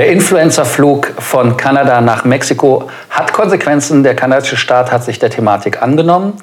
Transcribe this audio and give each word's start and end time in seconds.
Der 0.00 0.08
Influencerflug 0.08 1.12
von 1.18 1.58
Kanada 1.58 2.00
nach 2.00 2.24
Mexiko 2.24 2.88
hat 3.10 3.34
Konsequenzen. 3.34 4.02
Der 4.02 4.16
kanadische 4.16 4.56
Staat 4.56 4.90
hat 4.90 5.04
sich 5.04 5.18
der 5.18 5.28
Thematik 5.28 5.82
angenommen. 5.82 6.38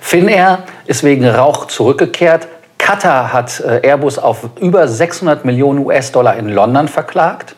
Finnair 0.00 0.60
ist 0.86 1.02
wegen 1.02 1.26
Rauch 1.26 1.66
zurückgekehrt. 1.66 2.46
Qatar 2.78 3.32
hat 3.32 3.58
äh, 3.58 3.80
Airbus 3.82 4.20
auf 4.20 4.50
über 4.60 4.86
600 4.86 5.44
Millionen 5.44 5.84
US-Dollar 5.84 6.36
in 6.36 6.50
London 6.50 6.86
verklagt. 6.86 7.56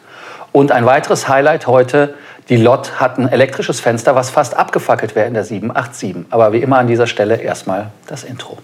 Und 0.53 0.73
ein 0.73 0.87
weiteres 0.87 1.29
Highlight 1.29 1.67
heute, 1.67 2.15
die 2.49 2.57
LOT 2.57 2.99
hat 2.99 3.19
ein 3.19 3.29
elektrisches 3.29 3.79
Fenster, 3.79 4.15
was 4.15 4.31
fast 4.31 4.57
abgefackelt 4.57 5.15
wäre 5.15 5.27
in 5.27 5.35
der 5.35 5.45
787. 5.45 6.29
Aber 6.31 6.55
wie 6.55 6.63
immer 6.63 6.79
an 6.79 6.87
dieser 6.87 7.07
Stelle 7.07 7.37
erstmal 7.37 7.91
das 8.07 8.25
Intro. 8.25 8.57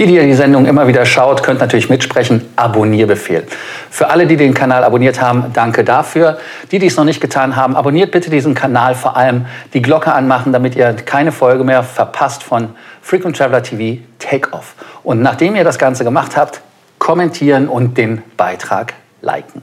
Die, 0.00 0.06
die 0.06 0.18
die 0.18 0.32
Sendung 0.32 0.64
immer 0.64 0.88
wieder 0.88 1.04
schaut, 1.04 1.42
könnt 1.42 1.60
natürlich 1.60 1.90
mitsprechen. 1.90 2.48
Abonnierbefehl. 2.56 3.46
Für 3.90 4.08
alle, 4.08 4.26
die 4.26 4.38
den 4.38 4.54
Kanal 4.54 4.82
abonniert 4.82 5.20
haben, 5.20 5.52
danke 5.52 5.84
dafür. 5.84 6.38
Die, 6.72 6.78
die 6.78 6.86
es 6.86 6.96
noch 6.96 7.04
nicht 7.04 7.20
getan 7.20 7.54
haben, 7.54 7.76
abonniert 7.76 8.10
bitte 8.10 8.30
diesen 8.30 8.54
Kanal, 8.54 8.94
vor 8.94 9.18
allem 9.18 9.44
die 9.74 9.82
Glocke 9.82 10.14
anmachen, 10.14 10.54
damit 10.54 10.74
ihr 10.74 10.94
keine 10.94 11.32
Folge 11.32 11.64
mehr 11.64 11.82
verpasst 11.82 12.42
von 12.42 12.70
Frequent 13.02 13.36
Traveler 13.36 13.62
TV 13.62 14.00
Takeoff. 14.18 14.74
Und 15.02 15.20
nachdem 15.20 15.54
ihr 15.54 15.64
das 15.64 15.78
Ganze 15.78 16.02
gemacht 16.02 16.34
habt, 16.34 16.62
kommentieren 16.98 17.68
und 17.68 17.98
den 17.98 18.22
Beitrag 18.38 18.94
liken. 19.20 19.60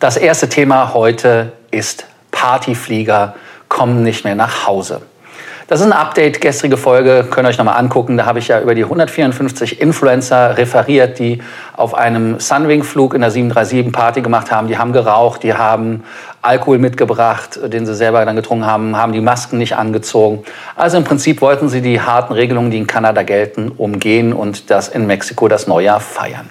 Das 0.00 0.18
erste 0.18 0.50
Thema 0.50 0.92
heute 0.92 1.52
ist 1.70 2.04
Partyflieger 2.30 3.34
kommen 3.70 4.02
nicht 4.02 4.22
mehr 4.22 4.34
nach 4.34 4.66
Hause. 4.66 5.00
Das 5.68 5.80
ist 5.80 5.86
ein 5.86 5.92
Update, 5.92 6.40
gestrige 6.40 6.76
Folge, 6.76 7.26
könnt 7.28 7.44
ihr 7.44 7.48
euch 7.48 7.58
nochmal 7.58 7.76
angucken. 7.76 8.16
Da 8.16 8.24
habe 8.24 8.38
ich 8.38 8.46
ja 8.46 8.60
über 8.60 8.76
die 8.76 8.84
154 8.84 9.80
Influencer 9.80 10.56
referiert, 10.56 11.18
die 11.18 11.42
auf 11.76 11.92
einem 11.94 12.38
Sunwing-Flug 12.38 13.14
in 13.14 13.20
der 13.20 13.32
737 13.32 13.92
Party 13.92 14.22
gemacht 14.22 14.52
haben. 14.52 14.68
Die 14.68 14.78
haben 14.78 14.92
geraucht, 14.92 15.42
die 15.42 15.54
haben 15.54 16.04
Alkohol 16.40 16.78
mitgebracht, 16.78 17.58
den 17.64 17.84
sie 17.84 17.96
selber 17.96 18.24
dann 18.24 18.36
getrunken 18.36 18.64
haben, 18.64 18.96
haben 18.96 19.10
die 19.10 19.20
Masken 19.20 19.58
nicht 19.58 19.74
angezogen. 19.74 20.44
Also 20.76 20.98
im 20.98 21.04
Prinzip 21.04 21.40
wollten 21.40 21.68
sie 21.68 21.80
die 21.80 22.00
harten 22.00 22.32
Regelungen, 22.32 22.70
die 22.70 22.78
in 22.78 22.86
Kanada 22.86 23.24
gelten, 23.24 23.72
umgehen 23.76 24.32
und 24.32 24.70
das 24.70 24.88
in 24.88 25.08
Mexiko 25.08 25.48
das 25.48 25.66
Neujahr 25.66 25.98
feiern. 25.98 26.48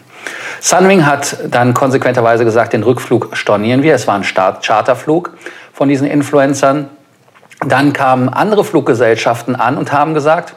Sunwing 0.59 1.05
hat 1.05 1.37
dann 1.49 1.73
konsequenterweise 1.73 2.43
gesagt, 2.43 2.73
den 2.73 2.83
Rückflug 2.83 3.29
stornieren 3.31 3.81
wir. 3.81 3.95
Es 3.95 4.07
war 4.07 4.15
ein 4.15 4.23
Charterflug 4.23 5.31
von 5.71 5.87
diesen 5.87 6.05
Influencern. 6.05 6.89
Dann 7.67 7.93
kamen 7.93 8.29
andere 8.29 8.63
Fluggesellschaften 8.63 9.55
an 9.55 9.77
und 9.77 9.91
haben 9.91 10.13
gesagt, 10.13 10.53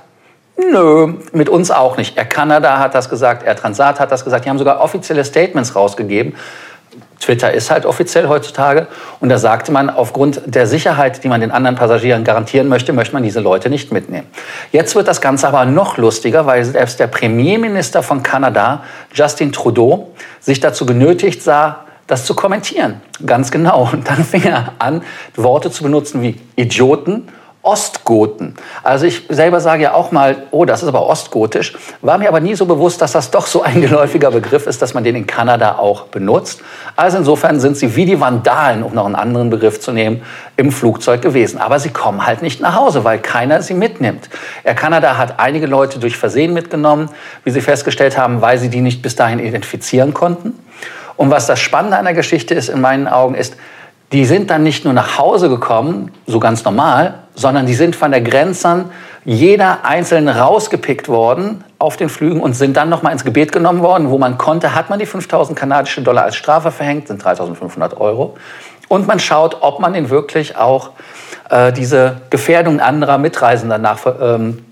nö, 0.56 1.14
mit 1.32 1.48
uns 1.48 1.70
auch 1.70 1.96
nicht. 1.96 2.16
Air 2.16 2.26
Canada 2.26 2.78
hat 2.78 2.94
das 2.94 3.08
gesagt, 3.08 3.46
Air 3.46 3.56
Transat 3.56 4.00
hat 4.00 4.12
das 4.12 4.24
gesagt. 4.24 4.44
Die 4.44 4.50
haben 4.50 4.58
sogar 4.58 4.80
offizielle 4.80 5.24
Statements 5.24 5.74
rausgegeben. 5.74 6.34
Twitter 7.20 7.52
ist 7.52 7.70
halt 7.70 7.84
offiziell 7.84 8.28
heutzutage. 8.28 8.86
Und 9.20 9.28
da 9.28 9.38
sagte 9.38 9.72
man, 9.72 9.90
aufgrund 9.90 10.40
der 10.46 10.66
Sicherheit, 10.66 11.24
die 11.24 11.28
man 11.28 11.40
den 11.40 11.50
anderen 11.50 11.76
Passagieren 11.76 12.24
garantieren 12.24 12.68
möchte, 12.68 12.92
möchte 12.92 13.14
man 13.14 13.22
diese 13.22 13.40
Leute 13.40 13.70
nicht 13.70 13.92
mitnehmen. 13.92 14.26
Jetzt 14.70 14.94
wird 14.94 15.08
das 15.08 15.20
Ganze 15.20 15.48
aber 15.48 15.64
noch 15.64 15.96
lustiger, 15.96 16.46
weil 16.46 16.64
selbst 16.64 17.00
der 17.00 17.08
Premierminister 17.08 18.02
von 18.02 18.22
Kanada, 18.22 18.84
Justin 19.12 19.52
Trudeau, 19.52 20.12
sich 20.40 20.60
dazu 20.60 20.86
genötigt 20.86 21.42
sah, 21.42 21.84
das 22.08 22.24
zu 22.24 22.34
kommentieren. 22.34 23.00
Ganz 23.24 23.52
genau. 23.52 23.88
Und 23.92 24.08
dann 24.08 24.24
fing 24.24 24.42
er 24.42 24.72
an, 24.80 25.02
Worte 25.36 25.70
zu 25.70 25.84
benutzen 25.84 26.20
wie 26.20 26.40
Idioten, 26.56 27.28
Ostgoten. 27.62 28.54
Also 28.82 29.04
ich 29.04 29.24
selber 29.28 29.60
sage 29.60 29.82
ja 29.82 29.92
auch 29.92 30.10
mal, 30.10 30.44
oh, 30.52 30.64
das 30.64 30.82
ist 30.82 30.88
aber 30.88 31.06
ostgotisch, 31.06 31.76
war 32.00 32.16
mir 32.16 32.28
aber 32.28 32.40
nie 32.40 32.54
so 32.54 32.64
bewusst, 32.64 33.02
dass 33.02 33.12
das 33.12 33.30
doch 33.30 33.46
so 33.46 33.62
ein 33.62 33.82
geläufiger 33.82 34.30
Begriff 34.30 34.66
ist, 34.66 34.80
dass 34.80 34.94
man 34.94 35.04
den 35.04 35.16
in 35.16 35.26
Kanada 35.26 35.76
auch 35.76 36.04
benutzt. 36.04 36.62
Also 36.96 37.18
insofern 37.18 37.60
sind 37.60 37.76
sie 37.76 37.94
wie 37.94 38.06
die 38.06 38.20
Vandalen, 38.20 38.82
um 38.82 38.94
noch 38.94 39.04
einen 39.04 39.16
anderen 39.16 39.50
Begriff 39.50 39.80
zu 39.80 39.92
nehmen, 39.92 40.22
im 40.56 40.72
Flugzeug 40.72 41.20
gewesen. 41.20 41.58
Aber 41.58 41.78
sie 41.78 41.90
kommen 41.90 42.24
halt 42.24 42.40
nicht 42.40 42.60
nach 42.60 42.74
Hause, 42.74 43.04
weil 43.04 43.18
keiner 43.18 43.60
sie 43.60 43.74
mitnimmt. 43.74 44.30
Air 44.64 44.74
Canada 44.74 45.18
hat 45.18 45.38
einige 45.38 45.66
Leute 45.66 45.98
durch 45.98 46.16
Versehen 46.16 46.54
mitgenommen, 46.54 47.10
wie 47.44 47.50
sie 47.50 47.60
festgestellt 47.60 48.16
haben, 48.16 48.40
weil 48.40 48.58
sie 48.58 48.70
die 48.70 48.80
nicht 48.80 49.02
bis 49.02 49.14
dahin 49.14 49.40
identifizieren 49.40 50.14
konnten. 50.14 50.58
Und 51.18 51.30
was 51.30 51.46
das 51.46 51.60
Spannende 51.60 51.98
an 51.98 52.04
der 52.04 52.14
Geschichte 52.14 52.54
ist 52.54 52.70
in 52.70 52.80
meinen 52.80 53.08
Augen, 53.08 53.34
ist, 53.34 53.56
die 54.12 54.24
sind 54.24 54.48
dann 54.48 54.62
nicht 54.62 54.84
nur 54.84 54.94
nach 54.94 55.18
Hause 55.18 55.50
gekommen, 55.50 56.12
so 56.26 56.40
ganz 56.40 56.64
normal, 56.64 57.14
sondern 57.34 57.66
die 57.66 57.74
sind 57.74 57.94
von 57.94 58.10
der 58.10 58.22
Grenzern 58.22 58.90
jeder 59.24 59.84
einzeln 59.84 60.28
rausgepickt 60.28 61.08
worden 61.08 61.64
auf 61.78 61.98
den 61.98 62.08
Flügen 62.08 62.40
und 62.40 62.54
sind 62.54 62.76
dann 62.76 62.88
nochmal 62.88 63.12
ins 63.12 63.24
Gebet 63.24 63.52
genommen 63.52 63.82
worden. 63.82 64.10
Wo 64.10 64.16
man 64.16 64.38
konnte, 64.38 64.74
hat 64.74 64.88
man 64.88 64.98
die 64.98 65.06
5000 65.06 65.58
kanadische 65.58 66.00
Dollar 66.00 66.24
als 66.24 66.36
Strafe 66.36 66.70
verhängt, 66.70 67.08
sind 67.08 67.22
3500 67.22 68.00
Euro. 68.00 68.36
Und 68.88 69.06
man 69.06 69.20
schaut, 69.20 69.58
ob 69.60 69.80
man 69.80 69.92
den 69.92 70.08
wirklich 70.08 70.56
auch 70.56 70.90
äh, 71.50 71.72
diese 71.72 72.22
Gefährdung 72.30 72.80
anderer 72.80 73.18
Mitreisender 73.18 73.76
nach, 73.76 73.98
ähm, 74.20 74.64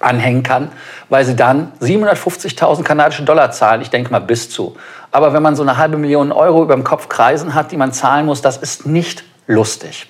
anhängen 0.00 0.42
kann, 0.42 0.72
weil 1.08 1.24
sie 1.24 1.36
dann 1.36 1.72
750.000 1.80 2.82
kanadische 2.82 3.22
Dollar 3.22 3.50
zahlen. 3.52 3.82
Ich 3.82 3.90
denke 3.90 4.10
mal 4.10 4.20
bis 4.20 4.50
zu. 4.50 4.76
Aber 5.12 5.32
wenn 5.32 5.42
man 5.42 5.56
so 5.56 5.62
eine 5.62 5.76
halbe 5.76 5.96
Million 5.96 6.32
Euro 6.32 6.62
über 6.62 6.74
dem 6.74 6.84
Kopf 6.84 7.08
kreisen 7.08 7.54
hat, 7.54 7.72
die 7.72 7.76
man 7.76 7.92
zahlen 7.92 8.26
muss, 8.26 8.42
das 8.42 8.56
ist 8.56 8.86
nicht 8.86 9.24
lustig. 9.46 10.06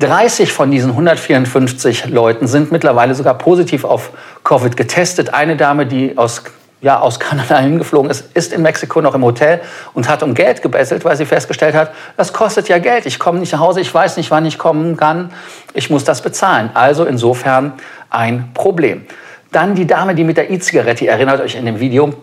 30 0.00 0.52
von 0.52 0.70
diesen 0.70 0.92
154 0.92 2.06
Leuten 2.06 2.46
sind 2.46 2.72
mittlerweile 2.72 3.14
sogar 3.14 3.34
positiv 3.36 3.84
auf 3.84 4.10
Covid 4.44 4.76
getestet. 4.76 5.34
Eine 5.34 5.56
Dame, 5.56 5.84
die 5.86 6.16
aus, 6.16 6.42
ja, 6.80 7.00
aus 7.00 7.20
Kanada 7.20 7.58
hingeflogen 7.60 8.10
ist, 8.10 8.34
ist 8.34 8.52
in 8.52 8.62
Mexiko 8.62 9.00
noch 9.00 9.14
im 9.14 9.24
Hotel 9.24 9.60
und 9.94 10.08
hat 10.08 10.22
um 10.22 10.34
Geld 10.34 10.62
gebesselt, 10.62 11.04
weil 11.04 11.16
sie 11.16 11.26
festgestellt 11.26 11.74
hat, 11.74 11.92
das 12.16 12.32
kostet 12.32 12.68
ja 12.68 12.78
Geld. 12.78 13.06
Ich 13.06 13.18
komme 13.18 13.38
nicht 13.38 13.52
nach 13.52 13.60
Hause, 13.60 13.80
ich 13.80 13.92
weiß 13.92 14.16
nicht, 14.16 14.30
wann 14.30 14.46
ich 14.46 14.58
kommen 14.58 14.96
kann. 14.96 15.30
Ich 15.74 15.90
muss 15.90 16.04
das 16.04 16.22
bezahlen. 16.22 16.70
Also 16.74 17.04
insofern 17.04 17.74
ein 18.08 18.50
Problem. 18.54 19.06
Dann 19.52 19.74
die 19.74 19.86
Dame, 19.86 20.14
die 20.14 20.24
mit 20.24 20.36
der 20.36 20.50
E-Zigarette, 20.50 21.06
erinnert 21.06 21.40
euch 21.40 21.56
in 21.56 21.66
dem 21.66 21.80
Video, 21.80 22.14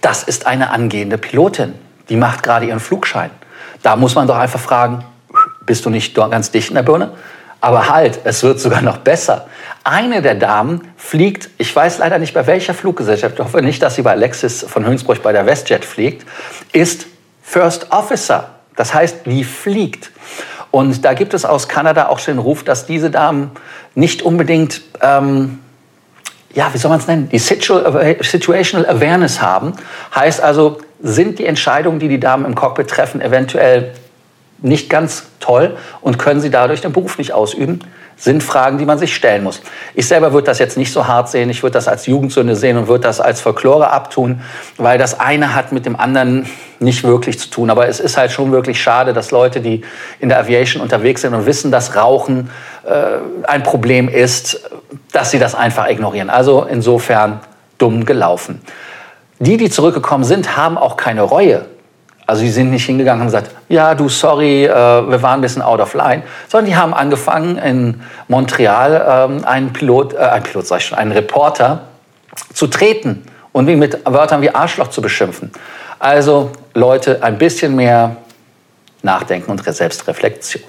das 0.00 0.22
ist 0.22 0.46
eine 0.46 0.70
angehende 0.70 1.18
Pilotin. 1.18 1.74
Die 2.08 2.16
macht 2.16 2.42
gerade 2.42 2.66
ihren 2.66 2.80
Flugschein. 2.80 3.30
Da 3.82 3.96
muss 3.96 4.14
man 4.14 4.26
doch 4.26 4.36
einfach 4.36 4.60
fragen, 4.60 5.04
bist 5.66 5.84
du 5.84 5.90
nicht 5.90 6.14
ganz 6.14 6.50
dicht 6.50 6.70
in 6.70 6.74
der 6.74 6.82
Birne? 6.82 7.12
Aber 7.60 7.88
halt, 7.88 8.20
es 8.24 8.42
wird 8.42 8.60
sogar 8.60 8.82
noch 8.82 8.98
besser. 8.98 9.48
Eine 9.84 10.22
der 10.22 10.34
Damen 10.34 10.92
fliegt, 10.96 11.50
ich 11.58 11.74
weiß 11.74 11.98
leider 11.98 12.18
nicht 12.18 12.34
bei 12.34 12.46
welcher 12.46 12.74
Fluggesellschaft, 12.74 13.34
ich 13.38 13.44
hoffe 13.44 13.62
nicht, 13.62 13.82
dass 13.82 13.96
sie 13.96 14.02
bei 14.02 14.12
Alexis 14.12 14.64
von 14.68 14.86
Hönsbruch 14.86 15.18
bei 15.18 15.32
der 15.32 15.46
WestJet 15.46 15.84
fliegt, 15.84 16.26
ist 16.72 17.06
First 17.42 17.90
Officer. 17.90 18.50
Das 18.76 18.94
heißt, 18.94 19.26
die 19.26 19.42
fliegt. 19.42 20.10
Und 20.70 21.04
da 21.04 21.14
gibt 21.14 21.34
es 21.34 21.44
aus 21.44 21.68
Kanada 21.68 22.08
auch 22.08 22.18
schon 22.18 22.34
den 22.34 22.40
Ruf, 22.40 22.62
dass 22.62 22.86
diese 22.86 23.10
Damen 23.10 23.50
nicht 23.94 24.22
unbedingt 24.22 24.82
ähm, 25.00 25.58
ja, 26.54 26.72
wie 26.72 26.78
soll 26.78 26.90
man 26.90 27.00
es 27.00 27.06
nennen, 27.06 27.28
die 27.28 27.38
Situational 27.38 28.86
Awareness 28.88 29.40
haben. 29.40 29.74
Heißt 30.14 30.40
also, 30.40 30.78
sind 31.00 31.38
die 31.38 31.46
Entscheidungen, 31.46 31.98
die 31.98 32.08
die 32.08 32.20
Damen 32.20 32.44
im 32.44 32.54
Cockpit 32.54 32.88
treffen, 32.88 33.20
eventuell 33.20 33.92
nicht 34.60 34.90
ganz 34.90 35.24
toll 35.40 35.76
und 36.00 36.18
können 36.18 36.40
sie 36.40 36.50
dadurch 36.50 36.80
den 36.80 36.92
Beruf 36.92 37.18
nicht 37.18 37.32
ausüben? 37.32 37.80
Sind 38.16 38.42
Fragen, 38.42 38.78
die 38.78 38.84
man 38.84 38.98
sich 38.98 39.14
stellen 39.14 39.44
muss. 39.44 39.60
Ich 39.94 40.08
selber 40.08 40.32
würde 40.32 40.46
das 40.46 40.58
jetzt 40.58 40.76
nicht 40.76 40.92
so 40.92 41.06
hart 41.06 41.28
sehen. 41.28 41.50
Ich 41.50 41.62
würde 41.62 41.74
das 41.74 41.86
als 41.86 42.06
Jugendsünde 42.06 42.56
sehen 42.56 42.76
und 42.76 42.88
würde 42.88 43.02
das 43.02 43.20
als 43.20 43.40
Folklore 43.40 43.90
abtun, 43.92 44.40
weil 44.76 44.98
das 44.98 45.20
eine 45.20 45.54
hat 45.54 45.70
mit 45.70 45.86
dem 45.86 45.94
anderen 45.94 46.50
nicht 46.80 47.04
wirklich 47.04 47.38
zu 47.38 47.48
tun. 47.48 47.70
Aber 47.70 47.86
es 47.86 48.00
ist 48.00 48.16
halt 48.16 48.32
schon 48.32 48.50
wirklich 48.50 48.82
schade, 48.82 49.12
dass 49.12 49.30
Leute, 49.30 49.60
die 49.60 49.82
in 50.18 50.28
der 50.30 50.40
Aviation 50.40 50.82
unterwegs 50.82 51.20
sind 51.20 51.32
und 51.32 51.46
wissen, 51.46 51.70
dass 51.70 51.94
Rauchen 51.94 52.50
äh, 52.84 53.18
ein 53.46 53.62
Problem 53.62 54.08
ist, 54.08 54.68
dass 55.12 55.30
sie 55.30 55.38
das 55.38 55.54
einfach 55.54 55.88
ignorieren. 55.88 56.28
Also 56.28 56.66
insofern 56.68 57.38
dumm 57.78 58.04
gelaufen. 58.04 58.60
Die, 59.38 59.56
die 59.56 59.70
zurückgekommen 59.70 60.24
sind, 60.24 60.56
haben 60.56 60.76
auch 60.76 60.96
keine 60.96 61.22
Reue. 61.22 61.66
Also 62.28 62.42
die 62.42 62.50
sind 62.50 62.70
nicht 62.70 62.84
hingegangen 62.84 63.22
und 63.22 63.32
haben 63.32 63.42
gesagt, 63.42 63.56
ja, 63.70 63.94
du, 63.94 64.10
sorry, 64.10 64.66
äh, 64.66 64.68
wir 64.68 65.22
waren 65.22 65.38
ein 65.38 65.40
bisschen 65.40 65.62
out 65.62 65.80
of 65.80 65.94
line, 65.94 66.24
sondern 66.46 66.66
die 66.66 66.76
haben 66.76 66.92
angefangen 66.92 67.56
in 67.56 68.02
Montreal 68.28 69.30
ähm, 69.30 69.46
einen 69.46 69.72
Pilot, 69.72 70.12
äh, 70.12 70.18
ein 70.18 70.42
Pilot 70.42 70.66
sag 70.66 70.80
ich 70.80 70.84
schon, 70.84 70.98
einen 70.98 71.12
Reporter 71.12 71.84
zu 72.52 72.66
treten 72.66 73.24
und 73.52 73.66
wie 73.66 73.76
mit 73.76 73.98
Wörtern 74.04 74.42
wie 74.42 74.54
Arschloch 74.54 74.88
zu 74.88 75.00
beschimpfen. 75.00 75.52
Also 75.98 76.50
Leute, 76.74 77.22
ein 77.22 77.38
bisschen 77.38 77.74
mehr 77.74 78.18
Nachdenken 79.00 79.50
und 79.50 79.64
Selbstreflexion. 79.64 80.64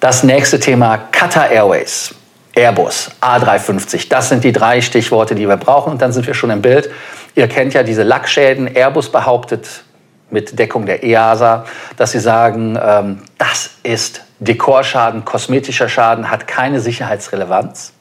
Das 0.00 0.24
nächste 0.24 0.58
Thema 0.58 0.98
Qatar 1.12 1.50
Airways. 1.50 2.16
Airbus, 2.56 3.12
A350. 3.20 4.08
Das 4.08 4.28
sind 4.28 4.42
die 4.42 4.50
drei 4.50 4.80
Stichworte, 4.80 5.36
die 5.36 5.48
wir 5.48 5.56
brauchen. 5.56 5.92
Und 5.92 6.02
dann 6.02 6.12
sind 6.12 6.26
wir 6.26 6.34
schon 6.34 6.50
im 6.50 6.62
Bild. 6.62 6.90
Ihr 7.36 7.46
kennt 7.46 7.74
ja 7.74 7.84
diese 7.84 8.02
Lackschäden. 8.02 8.66
Airbus 8.74 9.12
behauptet 9.12 9.84
mit 10.30 10.58
Deckung 10.58 10.86
der 10.86 11.02
EASA, 11.02 11.64
dass 11.96 12.12
sie 12.12 12.20
sagen, 12.20 12.78
ähm, 12.82 13.22
das 13.38 13.70
ist 13.82 14.22
Dekorschaden, 14.38 15.24
kosmetischer 15.24 15.88
Schaden, 15.88 16.30
hat 16.30 16.46
keine 16.46 16.80
Sicherheitsrelevanz. 16.80 17.92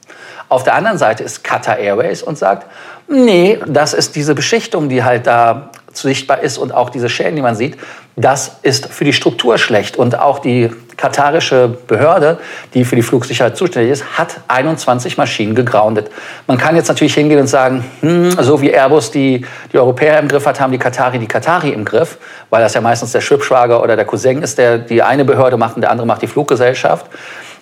Auf 0.47 0.63
der 0.63 0.73
anderen 0.73 0.97
Seite 0.97 1.23
ist 1.23 1.43
Qatar 1.43 1.77
Airways 1.77 2.23
und 2.23 2.37
sagt, 2.37 2.65
nee, 3.07 3.59
das 3.67 3.93
ist 3.93 4.15
diese 4.15 4.33
Beschichtung, 4.33 4.89
die 4.89 5.03
halt 5.03 5.27
da 5.27 5.69
sichtbar 5.93 6.39
ist 6.39 6.57
und 6.57 6.73
auch 6.73 6.89
diese 6.89 7.09
Schäden, 7.09 7.35
die 7.35 7.41
man 7.41 7.55
sieht, 7.55 7.77
das 8.15 8.57
ist 8.61 8.87
für 8.87 9.05
die 9.05 9.13
Struktur 9.13 9.57
schlecht. 9.57 9.97
Und 9.97 10.17
auch 10.17 10.39
die 10.39 10.71
katarische 10.99 11.69
Behörde, 11.87 12.39
die 12.73 12.83
für 12.83 12.97
die 12.97 13.01
Flugsicherheit 13.01 13.55
zuständig 13.55 13.93
ist, 13.93 14.17
hat 14.17 14.41
21 14.49 15.17
Maschinen 15.17 15.55
gegroundet. 15.55 16.11
Man 16.45 16.57
kann 16.57 16.75
jetzt 16.75 16.89
natürlich 16.89 17.13
hingehen 17.13 17.39
und 17.39 17.47
sagen, 17.47 17.85
hm, 18.01 18.31
so 18.31 18.61
wie 18.61 18.69
Airbus 18.69 19.09
die, 19.09 19.45
die 19.71 19.79
Europäer 19.79 20.19
im 20.19 20.27
Griff 20.27 20.45
hat, 20.45 20.59
haben 20.59 20.73
die 20.73 20.77
Katari 20.77 21.17
die 21.17 21.27
Katari 21.27 21.69
im 21.69 21.85
Griff, 21.85 22.17
weil 22.49 22.61
das 22.61 22.73
ja 22.73 22.81
meistens 22.81 23.13
der 23.13 23.21
Schwibschwager 23.21 23.81
oder 23.81 23.95
der 23.95 24.03
Cousin 24.03 24.43
ist, 24.43 24.57
der 24.57 24.77
die 24.77 25.01
eine 25.01 25.23
Behörde 25.23 25.55
macht 25.55 25.75
und 25.75 25.81
der 25.81 25.91
andere 25.91 26.05
macht 26.05 26.21
die 26.21 26.27
Fluggesellschaft. 26.27 27.05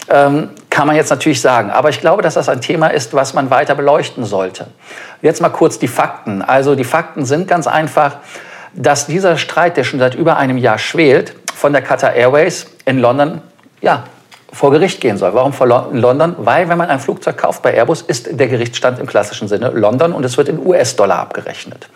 Ähm, 0.09 0.49
kann 0.71 0.87
man 0.87 0.95
jetzt 0.95 1.09
natürlich 1.11 1.41
sagen. 1.41 1.69
Aber 1.69 1.89
ich 1.89 1.99
glaube, 1.99 2.23
dass 2.23 2.33
das 2.33 2.49
ein 2.49 2.61
Thema 2.61 2.87
ist, 2.87 3.13
was 3.13 3.35
man 3.35 3.51
weiter 3.51 3.75
beleuchten 3.75 4.25
sollte. 4.25 4.67
Jetzt 5.21 5.41
mal 5.41 5.49
kurz 5.49 5.77
die 5.77 5.87
Fakten. 5.87 6.41
Also 6.41 6.73
die 6.73 6.85
Fakten 6.85 7.25
sind 7.25 7.47
ganz 7.47 7.67
einfach, 7.67 8.17
dass 8.73 9.05
dieser 9.05 9.37
Streit, 9.37 9.77
der 9.77 9.83
schon 9.83 9.99
seit 9.99 10.15
über 10.15 10.37
einem 10.37 10.57
Jahr 10.57 10.79
schwelt, 10.79 11.35
von 11.57 11.73
der 11.73 11.81
Qatar 11.81 12.13
Airways 12.13 12.67
in 12.85 12.99
London, 12.99 13.41
ja, 13.81 14.03
vor 14.53 14.69
Gericht 14.71 15.01
gehen 15.01 15.17
soll. 15.17 15.33
Warum 15.33 15.53
vor 15.53 15.67
London? 15.67 16.35
Weil, 16.37 16.69
wenn 16.69 16.77
man 16.77 16.89
ein 16.89 16.99
Flugzeug 16.99 17.35
kauft 17.35 17.63
bei 17.63 17.73
Airbus, 17.73 18.03
ist 18.03 18.39
der 18.39 18.47
Gerichtsstand 18.47 18.99
im 18.99 19.07
klassischen 19.07 19.47
Sinne 19.47 19.69
London 19.69 20.13
und 20.13 20.23
es 20.23 20.37
wird 20.37 20.49
in 20.49 20.63
US-Dollar 20.63 21.17
abgerechnet. 21.17 21.89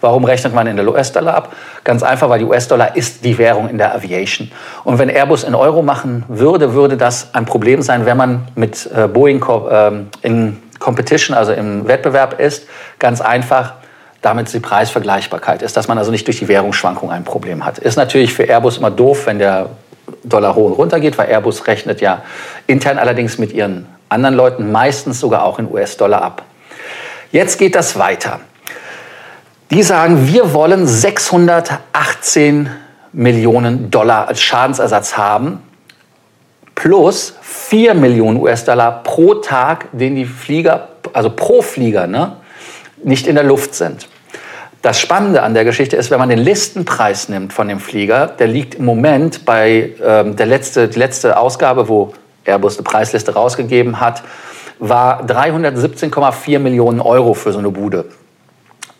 Warum 0.00 0.24
rechnet 0.24 0.54
man 0.54 0.66
in 0.66 0.76
der 0.76 0.88
US-Dollar 0.88 1.34
ab? 1.34 1.52
Ganz 1.84 2.02
einfach, 2.02 2.30
weil 2.30 2.38
die 2.38 2.46
US-Dollar 2.46 2.96
ist 2.96 3.24
die 3.24 3.36
Währung 3.36 3.68
in 3.68 3.76
der 3.76 3.94
Aviation. 3.94 4.50
Und 4.84 4.98
wenn 4.98 5.10
Airbus 5.10 5.44
in 5.44 5.54
Euro 5.54 5.82
machen 5.82 6.24
würde, 6.28 6.72
würde 6.72 6.96
das 6.96 7.34
ein 7.34 7.44
Problem 7.44 7.82
sein, 7.82 8.06
wenn 8.06 8.16
man 8.16 8.48
mit 8.54 8.90
äh, 8.90 9.06
Boeing 9.06 9.44
ähm, 9.70 10.08
in 10.22 10.62
Competition, 10.78 11.36
also 11.36 11.52
im 11.52 11.86
Wettbewerb 11.86 12.40
ist. 12.40 12.66
Ganz 12.98 13.20
einfach, 13.20 13.74
damit 14.24 14.52
die 14.52 14.60
Preisvergleichbarkeit 14.60 15.62
ist, 15.62 15.76
dass 15.76 15.86
man 15.88 15.98
also 15.98 16.10
nicht 16.10 16.26
durch 16.26 16.38
die 16.38 16.48
Währungsschwankung 16.48 17.10
ein 17.10 17.24
Problem 17.24 17.64
hat. 17.64 17.78
Ist 17.78 17.96
natürlich 17.96 18.32
für 18.32 18.44
Airbus 18.44 18.78
immer 18.78 18.90
doof, 18.90 19.26
wenn 19.26 19.38
der 19.38 19.70
Dollar 20.22 20.54
hoch 20.54 20.66
und 20.66 20.72
runter 20.72 21.00
geht, 21.00 21.18
weil 21.18 21.28
Airbus 21.28 21.66
rechnet 21.66 22.00
ja 22.00 22.22
intern 22.66 22.98
allerdings 22.98 23.38
mit 23.38 23.52
ihren 23.52 23.86
anderen 24.08 24.34
Leuten 24.34 24.72
meistens 24.72 25.20
sogar 25.20 25.44
auch 25.44 25.58
in 25.58 25.70
US-Dollar 25.70 26.22
ab. 26.22 26.42
Jetzt 27.32 27.58
geht 27.58 27.74
das 27.74 27.98
weiter. 27.98 28.40
Die 29.70 29.82
sagen, 29.82 30.28
wir 30.28 30.54
wollen 30.54 30.86
618 30.86 32.70
Millionen 33.12 33.90
Dollar 33.90 34.28
als 34.28 34.40
Schadensersatz 34.40 35.16
haben, 35.16 35.62
plus 36.74 37.34
4 37.42 37.94
Millionen 37.94 38.40
US-Dollar 38.40 39.02
pro 39.02 39.34
Tag, 39.34 39.88
den 39.92 40.14
die 40.14 40.24
Flieger, 40.24 40.88
also 41.12 41.30
pro 41.30 41.60
Flieger, 41.60 42.06
ne, 42.06 42.36
nicht 43.02 43.26
in 43.26 43.34
der 43.34 43.44
Luft 43.44 43.74
sind. 43.74 44.08
Das 44.84 45.00
Spannende 45.00 45.42
an 45.42 45.54
der 45.54 45.64
Geschichte 45.64 45.96
ist, 45.96 46.10
wenn 46.10 46.18
man 46.18 46.28
den 46.28 46.40
Listenpreis 46.40 47.30
nimmt 47.30 47.54
von 47.54 47.68
dem 47.68 47.80
Flieger, 47.80 48.26
der 48.26 48.48
liegt 48.48 48.74
im 48.74 48.84
Moment 48.84 49.46
bei 49.46 49.92
ähm, 50.04 50.36
der 50.36 50.44
letzte, 50.44 50.88
die 50.88 50.98
letzte 50.98 51.38
Ausgabe, 51.38 51.88
wo 51.88 52.12
Airbus 52.44 52.76
eine 52.76 52.84
Preisliste 52.84 53.32
rausgegeben 53.32 53.98
hat, 53.98 54.22
war 54.78 55.24
317,4 55.24 56.58
Millionen 56.58 57.00
Euro 57.00 57.32
für 57.32 57.50
so 57.50 57.60
eine 57.60 57.70
Bude. 57.70 58.04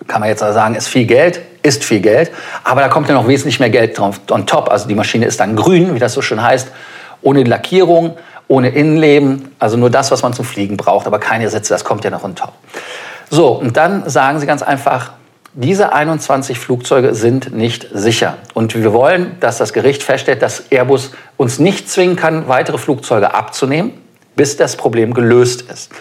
Kann 0.06 0.20
man 0.20 0.30
jetzt 0.30 0.42
also 0.42 0.54
sagen, 0.54 0.74
ist 0.74 0.88
viel 0.88 1.04
Geld, 1.04 1.42
ist 1.62 1.84
viel 1.84 2.00
Geld, 2.00 2.30
aber 2.64 2.80
da 2.80 2.88
kommt 2.88 3.10
ja 3.10 3.14
noch 3.14 3.28
wesentlich 3.28 3.60
mehr 3.60 3.68
Geld 3.68 3.98
drauf 3.98 4.22
on 4.30 4.46
top. 4.46 4.70
Also 4.70 4.88
die 4.88 4.94
Maschine 4.94 5.26
ist 5.26 5.38
dann 5.38 5.54
grün, 5.54 5.94
wie 5.94 5.98
das 5.98 6.14
so 6.14 6.22
schön 6.22 6.42
heißt, 6.42 6.68
ohne 7.20 7.44
Lackierung, 7.44 8.16
ohne 8.48 8.70
Innenleben, 8.70 9.50
also 9.58 9.76
nur 9.76 9.90
das, 9.90 10.10
was 10.10 10.22
man 10.22 10.32
zum 10.32 10.46
Fliegen 10.46 10.78
braucht, 10.78 11.06
aber 11.06 11.18
keine 11.18 11.50
Sitze, 11.50 11.74
das 11.74 11.84
kommt 11.84 12.04
ja 12.04 12.10
noch 12.10 12.24
on 12.24 12.34
top. 12.34 12.52
So, 13.28 13.48
und 13.48 13.76
dann 13.76 14.08
sagen 14.08 14.40
sie 14.40 14.46
ganz 14.46 14.62
einfach, 14.62 15.12
diese 15.54 15.92
21 15.92 16.58
Flugzeuge 16.58 17.14
sind 17.14 17.54
nicht 17.54 17.86
sicher. 17.92 18.38
Und 18.54 18.74
wir 18.74 18.92
wollen, 18.92 19.36
dass 19.38 19.58
das 19.58 19.72
Gericht 19.72 20.02
feststellt, 20.02 20.42
dass 20.42 20.64
Airbus 20.70 21.12
uns 21.36 21.60
nicht 21.60 21.88
zwingen 21.88 22.16
kann, 22.16 22.48
weitere 22.48 22.76
Flugzeuge 22.76 23.34
abzunehmen, 23.34 23.92
bis 24.34 24.56
das 24.56 24.76
Problem 24.76 25.14
gelöst 25.14 25.62
ist. 25.70 25.92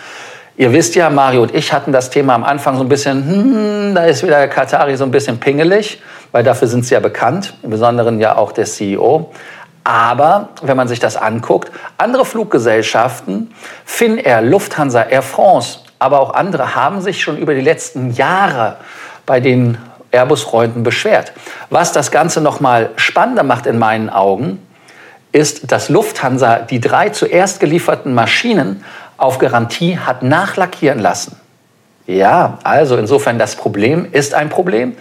Ihr 0.57 0.73
wisst 0.73 0.95
ja, 0.95 1.09
Mario 1.11 1.44
und 1.44 1.53
ich 1.53 1.71
hatten 1.71 1.91
das 1.91 2.09
Thema 2.09 2.33
am 2.33 2.44
Anfang 2.44 2.77
so 2.77 2.83
ein 2.83 2.89
bisschen, 2.89 3.27
hm, 3.27 3.95
da 3.95 4.05
ist 4.05 4.23
wieder 4.23 4.38
der 4.38 4.47
Katari 4.47 4.97
so 4.97 5.03
ein 5.03 5.11
bisschen 5.11 5.39
pingelig, 5.39 6.01
weil 6.31 6.44
dafür 6.44 6.67
sind 6.67 6.85
sie 6.85 6.95
ja 6.95 7.00
bekannt, 7.00 7.53
im 7.61 7.69
Besonderen 7.69 8.19
ja 8.19 8.35
auch 8.35 8.53
der 8.53 8.65
CEO. 8.65 9.31
Aber 9.83 10.50
wenn 10.63 10.77
man 10.77 10.88
sich 10.88 11.00
das 11.00 11.15
anguckt, 11.15 11.71
andere 11.97 12.25
Fluggesellschaften, 12.25 13.53
Finnair, 13.85 14.41
Lufthansa, 14.41 15.03
Air 15.03 15.21
France, 15.21 15.79
aber 16.00 16.19
auch 16.19 16.33
andere 16.33 16.75
haben 16.75 17.01
sich 17.01 17.21
schon 17.21 17.38
über 17.38 17.53
die 17.53 17.61
letzten 17.61 18.11
Jahre 18.11 18.77
bei 19.25 19.40
den 19.40 19.78
Airbus-Freunden 20.12 20.84
beschwert. 20.84 21.34
Was 21.70 21.92
das 21.92 22.12
Ganze 22.12 22.42
noch 22.42 22.60
mal 22.60 22.92
spannender 22.96 23.44
macht 23.44 23.66
in 23.66 23.80
meinen 23.80 24.10
Augen, 24.10 24.60
ist, 25.31 25.72
dass 25.72 25.90
Lufthansa 25.90 26.60
die 26.60 26.80
drei 26.80 27.10
zuerst 27.10 27.60
gelieferten 27.60 28.14
Maschinen 28.14 28.84
auf 29.18 29.40
Garantie 29.40 29.98
hat 29.98 30.22
nachlackieren 30.22 31.00
lassen. 31.00 31.38
Ja, 32.06 32.60
also 32.64 32.98
insofern 32.98 33.40
das 33.40 33.56
Problem 33.56 34.08
ist 34.12 34.34
ein 34.34 34.50
Problem. 34.50 34.96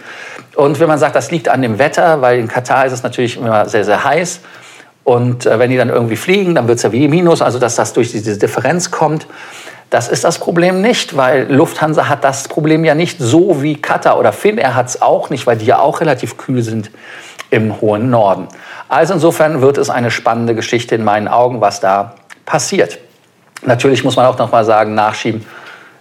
Und 0.55 0.79
wenn 0.79 0.87
man 0.87 0.97
sagt, 0.99 1.15
das 1.15 1.31
liegt 1.31 1.49
an 1.49 1.61
dem 1.61 1.77
Wetter, 1.77 2.21
weil 2.21 2.39
in 2.39 2.47
Katar 2.47 2.85
ist 2.85 2.93
es 2.93 3.03
natürlich 3.03 3.37
immer 3.37 3.67
sehr, 3.67 3.83
sehr 3.83 4.03
heiß. 4.03 4.39
Und 5.03 5.45
äh, 5.45 5.59
wenn 5.59 5.69
die 5.69 5.77
dann 5.77 5.89
irgendwie 5.89 6.15
fliegen, 6.15 6.55
dann 6.55 6.67
wird 6.67 6.77
es 6.77 6.83
ja 6.83 6.91
wie 6.91 7.07
Minus, 7.07 7.41
also 7.41 7.59
dass 7.59 7.75
das 7.75 7.93
durch 7.93 8.11
diese 8.11 8.37
Differenz 8.37 8.89
kommt. 8.89 9.27
Das 9.93 10.07
ist 10.07 10.23
das 10.23 10.39
Problem 10.39 10.81
nicht, 10.81 11.15
weil 11.17 11.53
Lufthansa 11.53 12.09
hat 12.09 12.23
das 12.23 12.47
Problem 12.47 12.83
ja 12.83 12.95
nicht 12.95 13.19
so 13.19 13.61
wie 13.61 13.79
Qatar 13.79 14.17
oder 14.17 14.33
Finnair 14.33 14.73
hat 14.73 14.87
es 14.87 15.03
auch 15.03 15.29
nicht, 15.29 15.45
weil 15.45 15.55
die 15.55 15.67
ja 15.67 15.77
auch 15.77 16.01
relativ 16.01 16.35
kühl 16.35 16.63
sind 16.63 16.89
im 17.51 17.79
hohen 17.79 18.09
Norden. 18.09 18.47
Also 18.89 19.13
insofern 19.13 19.61
wird 19.61 19.77
es 19.77 19.91
eine 19.91 20.09
spannende 20.09 20.55
Geschichte 20.55 20.95
in 20.95 21.03
meinen 21.03 21.27
Augen, 21.27 21.61
was 21.61 21.79
da 21.79 22.15
passiert. 22.43 22.97
Natürlich 23.61 24.03
muss 24.03 24.15
man 24.15 24.25
auch 24.25 24.39
noch 24.39 24.51
mal 24.51 24.65
sagen, 24.65 24.95
nachschieben, 24.95 25.45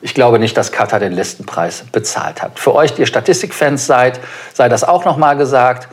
ich 0.00 0.15
glaube 0.15 0.38
nicht, 0.38 0.56
dass 0.56 0.73
Qatar 0.73 0.99
den 0.99 1.12
Listenpreis 1.12 1.85
bezahlt 1.93 2.41
hat. 2.41 2.59
Für 2.59 2.75
euch, 2.75 2.95
die 2.95 3.05
Statistikfans 3.05 3.87
seid, 3.87 4.21
sei 4.55 4.71
das 4.71 4.85
auch 4.85 5.05
noch 5.05 5.19
mal 5.19 5.37
gesagt. 5.37 5.88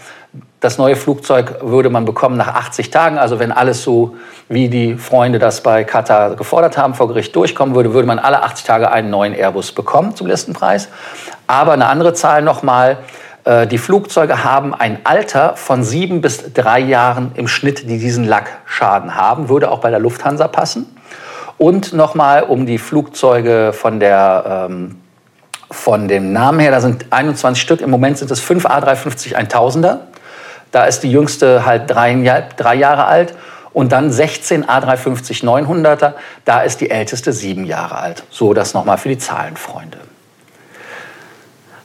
Das 0.59 0.77
neue 0.77 0.97
Flugzeug 0.97 1.59
würde 1.61 1.89
man 1.89 2.03
bekommen 2.03 2.35
nach 2.35 2.49
80 2.49 2.91
Tagen. 2.91 3.17
Also 3.17 3.39
wenn 3.39 3.53
alles 3.53 3.81
so, 3.81 4.17
wie 4.49 4.67
die 4.67 4.95
Freunde 4.95 5.39
das 5.39 5.63
bei 5.63 5.85
Qatar 5.85 6.35
gefordert 6.35 6.77
haben, 6.77 6.95
vor 6.95 7.07
Gericht 7.07 7.33
durchkommen 7.33 7.75
würde, 7.75 7.93
würde 7.93 8.07
man 8.07 8.19
alle 8.19 8.43
80 8.43 8.65
Tage 8.65 8.91
einen 8.91 9.09
neuen 9.09 9.33
Airbus 9.33 9.71
bekommen 9.71 10.17
zum 10.17 10.27
Listenpreis. 10.27 10.89
Aber 11.47 11.71
eine 11.71 11.87
andere 11.87 12.13
Zahl 12.13 12.41
nochmal. 12.41 12.97
Äh, 13.45 13.67
die 13.67 13.77
Flugzeuge 13.77 14.43
haben 14.43 14.73
ein 14.73 14.99
Alter 15.05 15.55
von 15.55 15.83
sieben 15.83 16.19
bis 16.19 16.51
drei 16.51 16.79
Jahren 16.81 17.31
im 17.35 17.47
Schnitt, 17.47 17.89
die 17.89 17.97
diesen 17.97 18.25
Lackschaden 18.25 19.15
haben. 19.15 19.47
Würde 19.47 19.71
auch 19.71 19.79
bei 19.79 19.91
der 19.91 19.99
Lufthansa 19.99 20.49
passen. 20.49 20.93
Und 21.57 21.93
nochmal 21.93 22.43
um 22.43 22.65
die 22.65 22.79
Flugzeuge 22.79 23.71
von 23.71 24.01
der 24.01 24.67
ähm, 24.69 24.99
von 25.71 26.07
dem 26.07 26.33
Namen 26.33 26.59
her, 26.59 26.71
da 26.71 26.81
sind 26.81 27.05
21 27.11 27.61
Stück. 27.61 27.81
Im 27.81 27.91
Moment 27.91 28.17
sind 28.17 28.31
es 28.31 28.39
fünf 28.39 28.65
A350 28.65 29.35
1000er. 29.35 29.99
Da 30.71 30.85
ist 30.85 31.01
die 31.01 31.11
jüngste 31.11 31.65
halt 31.65 31.89
drei, 31.89 32.43
drei 32.57 32.75
Jahre 32.75 33.05
alt. 33.05 33.33
Und 33.71 33.91
dann 33.91 34.11
16 34.11 34.65
A350 34.65 35.43
900er. 35.43 36.13
Da 36.45 36.61
ist 36.61 36.81
die 36.81 36.89
älteste 36.89 37.33
sieben 37.33 37.65
Jahre 37.65 37.97
alt. 37.97 38.23
So, 38.29 38.53
das 38.53 38.73
nochmal 38.73 38.97
für 38.97 39.09
die 39.09 39.17
Zahlenfreunde. 39.17 39.99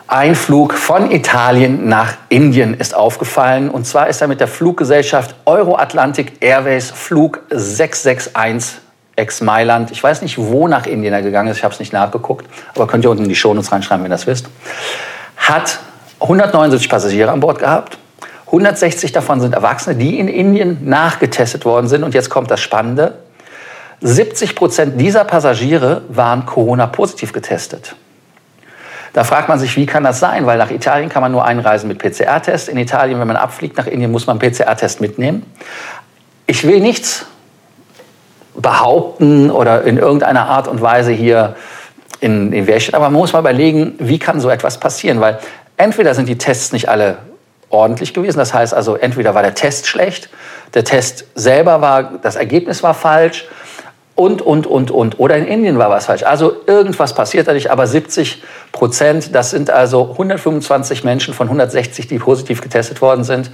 Ein 0.07 0.35
Flug 0.35 0.75
von 0.75 1.11
Italien 1.11 1.89
nach 1.89 2.15
Indien 2.29 2.75
ist 2.75 2.95
aufgefallen. 2.95 3.71
Und 3.71 3.87
zwar 3.87 4.09
ist 4.09 4.21
er 4.21 4.29
mit 4.29 4.41
der 4.41 4.49
Fluggesellschaft 4.49 5.35
Euroatlantic 5.47 6.35
Airways 6.41 6.91
Flug 6.91 7.41
661 7.51 8.81
ex-Mailand. 9.17 9.91
Ich 9.93 10.03
weiß 10.03 10.23
nicht, 10.23 10.39
wo 10.39 10.67
nach 10.69 10.87
Indien 10.87 11.15
er 11.15 11.23
gegangen 11.23 11.49
ist. 11.49 11.59
Ich 11.59 11.65
habe 11.65 11.73
es 11.73 11.81
nicht 11.81 11.93
nachgeguckt. 11.93 12.47
Aber 12.75 12.87
könnt 12.87 13.05
ihr 13.05 13.11
unten 13.11 13.25
in 13.25 13.29
die 13.29 13.35
Shownotes 13.35 13.73
reinschreiben, 13.73 14.05
wenn 14.05 14.11
ihr 14.11 14.15
das 14.15 14.27
wisst. 14.27 14.49
Hat 15.37 15.79
179 16.21 16.89
Passagiere 16.89 17.31
an 17.31 17.41
Bord 17.41 17.59
gehabt 17.59 17.99
160 18.55 19.11
davon 19.11 19.41
sind 19.41 19.53
Erwachsene, 19.53 19.97
die 19.97 20.19
in 20.19 20.29
Indien 20.29 20.79
nachgetestet 20.85 21.65
worden 21.65 21.89
sind. 21.89 22.05
Und 22.05 22.15
jetzt 22.15 22.31
kommt 22.31 22.51
das 22.51 22.61
Spannende. 22.61 23.19
70 24.01 24.55
Prozent 24.55 25.01
dieser 25.01 25.25
Passagiere 25.25 26.03
waren 26.09 26.47
Corona-positiv 26.47 27.33
getestet. 27.33 27.97
Da 29.13 29.25
fragt 29.25 29.49
man 29.49 29.59
sich, 29.59 29.77
wie 29.77 29.87
kann 29.87 30.05
das 30.05 30.21
sein? 30.21 30.47
Weil 30.47 30.59
nach 30.59 30.71
Italien 30.71 31.09
kann 31.09 31.23
man 31.23 31.33
nur 31.33 31.45
einreisen 31.45 31.89
mit 31.89 31.99
PCR-Test. 31.99 32.69
In 32.69 32.77
Italien, 32.77 33.19
wenn 33.19 33.27
man 33.27 33.37
abfliegt 33.37 33.77
nach 33.77 33.87
Indien, 33.87 34.13
muss 34.13 34.27
man 34.27 34.39
einen 34.41 34.53
PCR-Test 34.53 35.01
mitnehmen. 35.01 35.45
Ich 36.47 36.65
will 36.65 36.81
nichts 36.81 37.27
behaupten 38.55 39.51
oder 39.51 39.83
in 39.83 39.99
irgendeiner 39.99 40.47
Art 40.47 40.69
und 40.69 40.81
Weise 40.81 41.11
hier 41.11 41.57
in, 42.21 42.53
in 42.53 42.69
Wehrstadt, 42.69 42.95
aber 42.95 43.11
man 43.11 43.15
muss 43.15 43.33
mal 43.33 43.41
überlegen, 43.41 43.95
wie 43.99 44.21
kann 44.21 44.41
so 44.41 44.49
etwas 44.49 44.79
passieren? 44.79 45.21
Weil 45.21 45.39
entweder 45.77 46.15
sind 46.15 46.29
die 46.29 46.39
Tests 46.39 46.73
nicht 46.73 46.89
alle 46.89 47.19
ordentlich 47.75 48.15
gewesen. 48.15 48.39
Das 48.39 48.55
heißt 48.55 48.75
also, 48.75 48.97
entweder 48.97 49.35
war 49.35 49.43
der 49.43 49.55
Test 49.55 49.87
schlecht, 49.87 50.31
der 50.75 50.85
Test 50.85 51.27
selber 51.35 51.81
war, 51.81 52.19
das 52.23 52.37
Ergebnis 52.37 52.83
war 52.83 52.95
falsch 52.95 53.47
und, 54.15 54.43
und, 54.43 54.67
und, 54.67 54.91
und. 54.91 55.19
Oder 55.19 55.37
in 55.37 55.47
Indien 55.47 55.79
war 55.79 55.91
was 55.91 56.07
falsch. 56.07 56.23
Also 56.23 56.55
irgendwas 56.67 57.15
passiert 57.15 57.49
da 57.49 57.53
nicht, 57.53 57.71
aber 57.71 57.87
70 57.87 58.43
Prozent, 58.73 59.35
das 59.35 59.51
sind 59.51 59.71
also 59.71 60.11
125 60.13 61.05
Menschen 61.05 61.35
von 61.35 61.49
160, 61.49 62.07
die 62.07 62.19
positiv 62.19 62.61
getestet 62.61 63.03
worden 63.03 63.25
sind. 63.25 63.51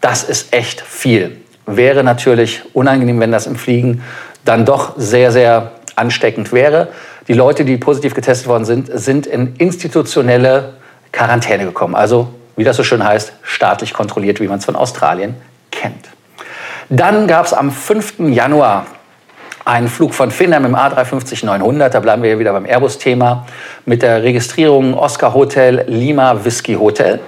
Das 0.00 0.24
ist 0.24 0.52
echt 0.52 0.80
viel. 0.80 1.40
Wäre 1.66 2.04
natürlich 2.04 2.62
unangenehm, 2.74 3.20
wenn 3.20 3.32
das 3.32 3.46
im 3.46 3.56
Fliegen 3.56 4.02
dann 4.44 4.66
doch 4.66 4.94
sehr, 4.96 5.32
sehr 5.32 5.72
ansteckend 5.96 6.52
wäre. 6.52 6.88
Die 7.28 7.32
Leute, 7.32 7.64
die 7.64 7.76
positiv 7.78 8.14
getestet 8.14 8.48
worden 8.48 8.64
sind, 8.64 8.90
sind 8.92 9.26
in 9.26 9.54
institutionelle 9.56 10.74
Quarantäne 11.12 11.64
gekommen. 11.64 11.94
Also, 11.94 12.28
wie 12.56 12.64
das 12.64 12.76
so 12.76 12.84
schön 12.84 13.04
heißt, 13.04 13.32
staatlich 13.42 13.92
kontrolliert, 13.92 14.40
wie 14.40 14.48
man 14.48 14.58
es 14.58 14.64
von 14.64 14.76
Australien 14.76 15.36
kennt. 15.70 16.08
Dann 16.88 17.26
gab 17.26 17.46
es 17.46 17.52
am 17.52 17.70
5. 17.70 18.14
Januar 18.30 18.86
einen 19.64 19.88
Flug 19.88 20.14
von 20.14 20.30
Finnair 20.30 20.58
im 20.58 20.76
A350-900, 20.76 21.88
da 21.88 22.00
bleiben 22.00 22.22
wir 22.22 22.30
hier 22.30 22.38
wieder 22.38 22.52
beim 22.52 22.66
Airbus-Thema, 22.66 23.46
mit 23.86 24.02
der 24.02 24.22
Registrierung 24.22 24.94
Oscar 24.94 25.32
Hotel 25.32 25.84
Lima 25.88 26.44
Whisky 26.44 26.74
Hotel. 26.74 27.20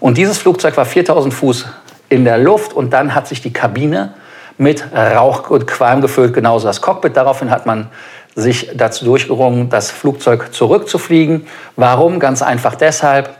Und 0.00 0.16
dieses 0.16 0.38
Flugzeug 0.38 0.76
war 0.76 0.86
4000 0.86 1.34
Fuß 1.34 1.66
in 2.08 2.24
der 2.24 2.38
Luft 2.38 2.72
und 2.72 2.92
dann 2.92 3.14
hat 3.14 3.28
sich 3.28 3.42
die 3.42 3.52
Kabine 3.52 4.14
mit 4.56 4.84
Rauch 4.94 5.50
und 5.50 5.66
Qualm 5.66 6.00
gefüllt, 6.00 6.32
genauso 6.32 6.66
das 6.66 6.80
Cockpit. 6.80 7.16
Daraufhin 7.16 7.50
hat 7.50 7.66
man 7.66 7.88
sich 8.34 8.70
dazu 8.74 9.04
durchgerungen, 9.04 9.68
das 9.68 9.90
Flugzeug 9.90 10.54
zurückzufliegen. 10.54 11.46
Warum? 11.76 12.20
Ganz 12.20 12.42
einfach 12.42 12.74
deshalb, 12.74 13.30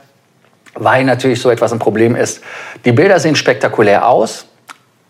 weil 0.75 1.05
natürlich 1.05 1.41
so 1.41 1.50
etwas 1.50 1.73
ein 1.73 1.79
Problem 1.79 2.17
ist. 2.17 2.43
Die 2.85 2.93
Bilder 2.93 3.21
sehen 3.21 3.37
spektakulär 3.37 4.09
aus, 4.09 4.47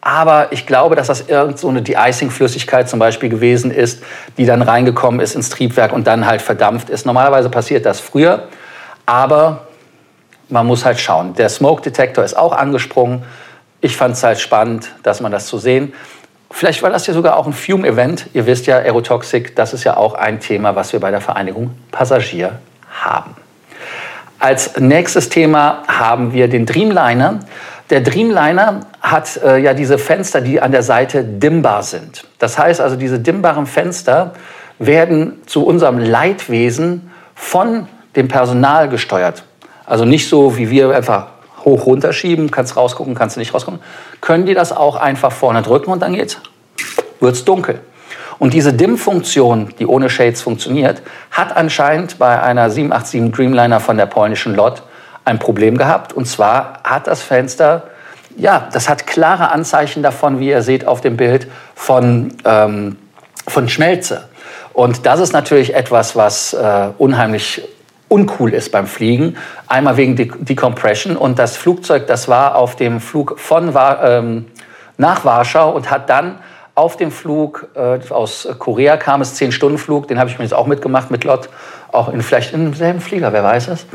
aber 0.00 0.48
ich 0.50 0.66
glaube, 0.66 0.96
dass 0.96 1.06
das 1.06 1.28
irgend 1.28 1.58
so 1.58 1.68
eine 1.68 1.80
De-Icing-Flüssigkeit 1.80 2.88
zum 2.88 2.98
Beispiel 2.98 3.28
gewesen 3.28 3.70
ist, 3.70 4.02
die 4.36 4.46
dann 4.46 4.60
reingekommen 4.60 5.20
ist 5.20 5.36
ins 5.36 5.48
Triebwerk 5.48 5.92
und 5.92 6.06
dann 6.06 6.26
halt 6.26 6.42
verdampft 6.42 6.90
ist. 6.90 7.06
Normalerweise 7.06 7.48
passiert 7.48 7.86
das 7.86 8.00
früher, 8.00 8.48
aber 9.06 9.68
man 10.48 10.66
muss 10.66 10.84
halt 10.84 10.98
schauen. 10.98 11.34
Der 11.34 11.48
Smoke-Detektor 11.48 12.24
ist 12.24 12.36
auch 12.36 12.52
angesprungen. 12.52 13.22
Ich 13.80 13.96
fand 13.96 14.16
es 14.16 14.24
halt 14.24 14.40
spannend, 14.40 14.90
dass 15.04 15.20
man 15.20 15.30
das 15.30 15.46
zu 15.46 15.58
sehen. 15.58 15.92
Vielleicht 16.50 16.82
war 16.82 16.90
das 16.90 17.06
ja 17.06 17.14
sogar 17.14 17.36
auch 17.36 17.46
ein 17.46 17.52
Fume-Event. 17.52 18.26
Ihr 18.34 18.46
wisst 18.46 18.66
ja, 18.66 18.76
Aerotoxic, 18.76 19.56
das 19.56 19.72
ist 19.72 19.84
ja 19.84 19.96
auch 19.96 20.14
ein 20.14 20.40
Thema, 20.40 20.74
was 20.74 20.92
wir 20.92 21.00
bei 21.00 21.10
der 21.10 21.20
Vereinigung 21.20 21.70
Passagier 21.92 22.58
haben. 22.90 23.34
Als 24.42 24.76
nächstes 24.76 25.28
Thema 25.28 25.84
haben 25.86 26.32
wir 26.32 26.48
den 26.48 26.66
Dreamliner. 26.66 27.38
Der 27.90 28.00
Dreamliner 28.00 28.80
hat 29.00 29.36
äh, 29.36 29.58
ja 29.58 29.72
diese 29.72 29.98
Fenster, 29.98 30.40
die 30.40 30.60
an 30.60 30.72
der 30.72 30.82
Seite 30.82 31.22
dimmbar 31.22 31.84
sind. 31.84 32.24
Das 32.40 32.58
heißt 32.58 32.80
also, 32.80 32.96
diese 32.96 33.20
dimmbaren 33.20 33.66
Fenster 33.66 34.32
werden 34.80 35.40
zu 35.46 35.64
unserem 35.64 35.98
Leidwesen 35.98 37.12
von 37.36 37.86
dem 38.16 38.26
Personal 38.26 38.88
gesteuert. 38.88 39.44
Also 39.86 40.04
nicht 40.04 40.28
so, 40.28 40.56
wie 40.56 40.70
wir 40.70 40.90
einfach 40.90 41.28
hoch 41.64 41.86
runterschieben, 41.86 42.50
kannst 42.50 42.76
rausgucken, 42.76 43.14
kannst 43.14 43.36
nicht 43.36 43.54
rausgucken, 43.54 43.78
können 44.20 44.44
die 44.44 44.54
das 44.54 44.72
auch 44.72 44.96
einfach 44.96 45.30
vorne 45.30 45.62
drücken 45.62 45.92
und 45.92 46.02
dann 46.02 46.14
geht's, 46.14 46.38
wird's 47.20 47.44
dunkel. 47.44 47.78
Und 48.42 48.54
diese 48.54 48.72
Dimm-Funktion, 48.72 49.72
die 49.78 49.86
ohne 49.86 50.10
Shades 50.10 50.42
funktioniert, 50.42 51.00
hat 51.30 51.56
anscheinend 51.56 52.18
bei 52.18 52.42
einer 52.42 52.70
787 52.70 53.30
Dreamliner 53.30 53.78
von 53.78 53.96
der 53.96 54.06
polnischen 54.06 54.56
Lot 54.56 54.82
ein 55.24 55.38
Problem 55.38 55.78
gehabt. 55.78 56.12
Und 56.12 56.26
zwar 56.26 56.80
hat 56.82 57.06
das 57.06 57.22
Fenster, 57.22 57.84
ja, 58.36 58.68
das 58.72 58.88
hat 58.88 59.06
klare 59.06 59.52
Anzeichen 59.52 60.02
davon, 60.02 60.40
wie 60.40 60.48
ihr 60.48 60.62
seht 60.62 60.88
auf 60.88 61.00
dem 61.00 61.16
Bild, 61.16 61.46
von, 61.76 62.34
ähm, 62.44 62.96
von 63.46 63.68
Schmelze. 63.68 64.26
Und 64.72 65.06
das 65.06 65.20
ist 65.20 65.32
natürlich 65.32 65.76
etwas, 65.76 66.16
was 66.16 66.52
äh, 66.52 66.88
unheimlich 66.98 67.62
uncool 68.08 68.54
ist 68.54 68.72
beim 68.72 68.88
Fliegen. 68.88 69.36
Einmal 69.68 69.96
wegen 69.96 70.16
Decompression 70.16 71.16
und 71.16 71.38
das 71.38 71.56
Flugzeug, 71.56 72.08
das 72.08 72.26
war 72.26 72.56
auf 72.56 72.74
dem 72.74 73.00
Flug 73.00 73.38
von 73.38 73.72
ähm, 74.02 74.46
nach 74.96 75.24
Warschau 75.24 75.70
und 75.70 75.92
hat 75.92 76.10
dann 76.10 76.40
auf 76.74 76.96
dem 76.96 77.10
Flug 77.10 77.68
äh, 77.74 77.98
aus 78.10 78.48
Korea 78.58 78.96
kam 78.96 79.20
es, 79.20 79.38
10-Stunden-Flug, 79.38 80.08
den 80.08 80.18
habe 80.18 80.30
ich 80.30 80.38
mir 80.38 80.44
jetzt 80.44 80.54
auch 80.54 80.66
mitgemacht 80.66 81.10
mit 81.10 81.24
Lot, 81.24 81.50
auch 81.92 82.08
in, 82.08 82.22
vielleicht 82.22 82.54
in 82.54 82.64
demselben 82.64 83.00
Flieger, 83.00 83.34
wer 83.34 83.44
weiß 83.44 83.68
es, 83.68 83.86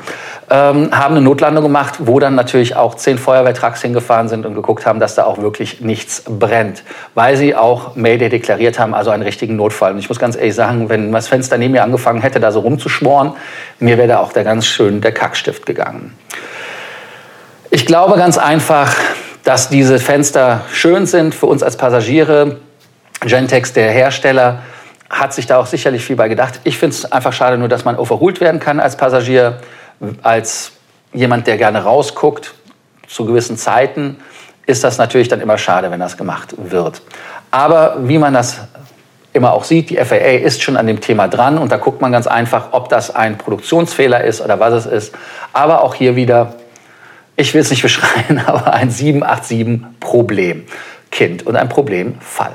ähm, 0.51 0.91
haben 0.91 1.15
eine 1.15 1.21
Notlandung 1.21 1.63
gemacht, 1.63 1.95
wo 1.99 2.19
dann 2.19 2.35
natürlich 2.35 2.75
auch 2.75 2.93
zehn 2.93 3.17
Feuerwehrtrucks 3.17 3.81
hingefahren 3.81 4.29
sind 4.29 4.45
und 4.45 4.53
geguckt 4.53 4.85
haben, 4.85 4.99
dass 4.99 5.15
da 5.15 5.23
auch 5.23 5.39
wirklich 5.39 5.81
nichts 5.81 6.23
brennt, 6.27 6.83
weil 7.15 7.35
sie 7.35 7.55
auch 7.55 7.95
Mayday 7.95 8.29
deklariert 8.29 8.77
haben, 8.77 8.93
also 8.93 9.09
einen 9.09 9.23
richtigen 9.23 9.55
Notfall. 9.55 9.93
Und 9.93 9.97
ich 9.97 10.09
muss 10.09 10.19
ganz 10.19 10.35
ehrlich 10.35 10.53
sagen, 10.53 10.89
wenn 10.89 11.11
das 11.11 11.27
Fenster 11.27 11.57
neben 11.57 11.71
mir 11.71 11.83
angefangen 11.83 12.21
hätte, 12.21 12.39
da 12.39 12.51
so 12.51 12.59
rumzuschmoren, 12.59 13.33
mir 13.79 13.97
wäre 13.97 14.07
da 14.07 14.19
auch 14.19 14.31
der 14.31 14.43
ganz 14.43 14.67
schön 14.67 15.01
der 15.01 15.11
Kackstift 15.11 15.65
gegangen. 15.65 16.15
Ich 17.71 17.87
glaube 17.87 18.17
ganz 18.17 18.37
einfach, 18.37 18.95
dass 19.43 19.69
diese 19.69 19.97
Fenster 19.97 20.61
schön 20.71 21.05
sind 21.07 21.33
für 21.33 21.47
uns 21.47 21.63
als 21.63 21.77
Passagiere, 21.77 22.57
Gentex, 23.21 23.73
der 23.73 23.91
Hersteller, 23.91 24.63
hat 25.09 25.33
sich 25.33 25.45
da 25.47 25.57
auch 25.57 25.65
sicherlich 25.65 26.03
viel 26.03 26.15
bei 26.15 26.27
gedacht. 26.27 26.59
Ich 26.63 26.77
finde 26.77 26.95
es 26.95 27.11
einfach 27.11 27.33
schade 27.33 27.57
nur, 27.57 27.69
dass 27.69 27.85
man 27.85 27.97
overholt 27.97 28.41
werden 28.41 28.59
kann 28.59 28.79
als 28.79 28.97
Passagier, 28.97 29.59
als 30.21 30.71
jemand, 31.13 31.47
der 31.47 31.57
gerne 31.57 31.83
rausguckt. 31.83 32.53
Zu 33.07 33.25
gewissen 33.25 33.57
Zeiten 33.57 34.17
ist 34.65 34.83
das 34.83 34.97
natürlich 34.97 35.29
dann 35.29 35.39
immer 35.39 35.57
schade, 35.57 35.91
wenn 35.91 35.99
das 35.99 36.17
gemacht 36.17 36.55
wird. 36.57 37.01
Aber 37.51 37.95
wie 38.01 38.17
man 38.17 38.33
das 38.33 38.59
immer 39.31 39.53
auch 39.53 39.63
sieht, 39.63 39.89
die 39.89 39.97
FAA 39.97 40.39
ist 40.43 40.61
schon 40.61 40.75
an 40.75 40.87
dem 40.87 40.99
Thema 40.99 41.29
dran 41.29 41.57
und 41.57 41.71
da 41.71 41.77
guckt 41.77 42.01
man 42.01 42.11
ganz 42.11 42.27
einfach, 42.27 42.73
ob 42.73 42.89
das 42.89 43.15
ein 43.15 43.37
Produktionsfehler 43.37 44.23
ist 44.23 44.41
oder 44.41 44.59
was 44.59 44.73
es 44.73 44.85
ist. 44.85 45.15
Aber 45.53 45.83
auch 45.83 45.95
hier 45.95 46.17
wieder, 46.17 46.55
ich 47.37 47.53
will 47.53 47.61
es 47.61 47.69
nicht 47.69 47.81
beschreien, 47.83 48.43
aber 48.45 48.73
ein 48.73 48.91
787-Problem. 48.91 50.65
Kind 51.09 51.47
und 51.47 51.55
ein 51.55 51.69
Problemfall. 51.69 52.51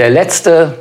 Der 0.00 0.08
letzte 0.08 0.78